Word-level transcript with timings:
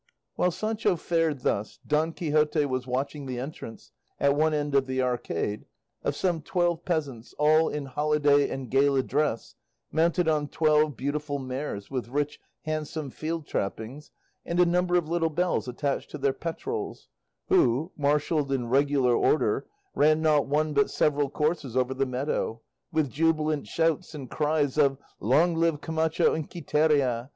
While 0.33 0.49
Sancho 0.49 0.95
fared 0.95 1.41
thus, 1.41 1.77
Don 1.85 2.13
Quixote 2.13 2.65
was 2.65 2.87
watching 2.87 3.27
the 3.27 3.37
entrance, 3.37 3.91
at 4.19 4.35
one 4.35 4.51
end 4.51 4.73
of 4.73 4.87
the 4.87 4.99
arcade, 4.99 5.67
of 6.03 6.15
some 6.15 6.41
twelve 6.41 6.83
peasants, 6.85 7.35
all 7.37 7.69
in 7.69 7.85
holiday 7.85 8.49
and 8.49 8.71
gala 8.71 9.03
dress, 9.03 9.53
mounted 9.91 10.27
on 10.27 10.47
twelve 10.47 10.97
beautiful 10.97 11.37
mares 11.37 11.91
with 11.91 12.07
rich 12.07 12.39
handsome 12.63 13.11
field 13.11 13.45
trappings 13.45 14.09
and 14.43 14.59
a 14.59 14.65
number 14.65 14.95
of 14.95 15.07
little 15.07 15.29
bells 15.29 15.67
attached 15.67 16.09
to 16.09 16.17
their 16.17 16.33
petrals, 16.33 17.07
who, 17.49 17.91
marshalled 17.95 18.51
in 18.51 18.69
regular 18.69 19.15
order, 19.15 19.67
ran 19.93 20.19
not 20.19 20.47
one 20.47 20.73
but 20.73 20.89
several 20.89 21.29
courses 21.29 21.77
over 21.77 21.93
the 21.93 22.07
meadow, 22.07 22.59
with 22.91 23.11
jubilant 23.11 23.67
shouts 23.67 24.15
and 24.15 24.31
cries 24.31 24.79
of 24.79 24.97
"Long 25.19 25.53
live 25.53 25.79
Camacho 25.79 26.33
and 26.33 26.49
Quiteria! 26.49 27.29